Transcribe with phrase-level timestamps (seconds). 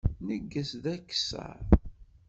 [0.25, 1.61] Neggez d akessar.